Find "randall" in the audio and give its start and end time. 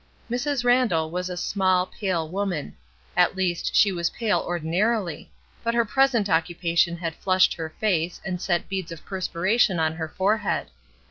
0.63-1.11